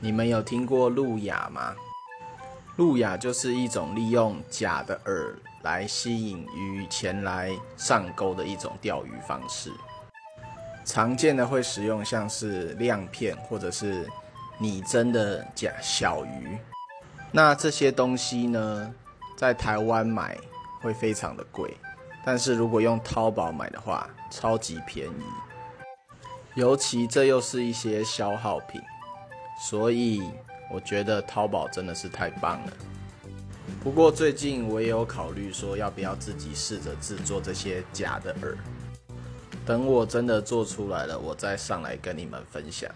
[0.00, 1.74] 你们有听过路亚吗？
[2.76, 9.72] 路亚就是一种利用假的饵来吸引鱼前来上钩的一种钓鱼方式。
[10.84, 14.08] 常见的会使用像是亮片或者是
[14.56, 16.56] 拟真的假小鱼。
[17.32, 18.94] 那这些东西呢，
[19.36, 20.38] 在台湾买
[20.80, 21.76] 会非常的贵，
[22.24, 25.22] 但是如果用淘宝买的话，超级便宜。
[26.54, 28.80] 尤其这又是一些消耗品。
[29.58, 30.22] 所以
[30.70, 32.72] 我觉得淘宝真的是太棒了。
[33.82, 38.56] 不过最近我也有考虑说，要不要自己试着制作这些假的饵。
[39.66, 42.90] 等我真的做出来了，我再上来跟你们分享。